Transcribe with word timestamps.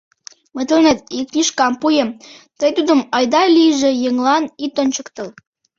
Мый 0.53 0.65
тыланет 0.67 0.99
ик 1.17 1.25
книжкам 1.31 1.73
пуэм, 1.81 2.09
тый 2.59 2.71
тудым 2.77 2.99
айда-лийже 3.17 3.91
еҥлан 4.07 4.43
ит 4.63 4.73
ончыктыл... 4.81 5.29